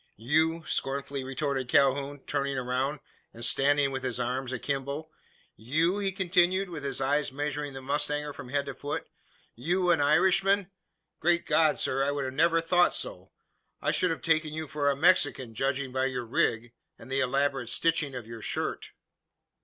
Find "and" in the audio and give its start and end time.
3.35-3.45, 16.97-17.11